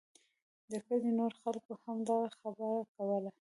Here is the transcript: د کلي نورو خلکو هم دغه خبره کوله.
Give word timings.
د 0.71 0.73
کلي 0.87 1.11
نورو 1.19 1.37
خلکو 1.43 1.71
هم 1.83 1.97
دغه 2.09 2.27
خبره 2.39 2.79
کوله. 2.95 3.29